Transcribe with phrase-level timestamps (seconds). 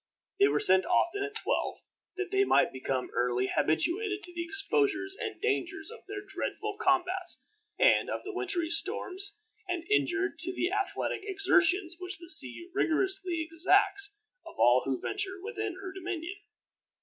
[0.39, 1.77] They were sent often at twelve,
[2.17, 7.43] that they might become early habituated to the exposures and dangers of their dreadful combats,
[7.77, 9.37] and of the wintery storms,
[9.67, 15.39] and inured to the athletic exertions which the sea rigorously exacts of all who venture
[15.39, 16.37] within her dominion.